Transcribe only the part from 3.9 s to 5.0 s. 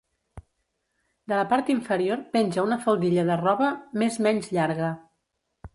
més menys llarga.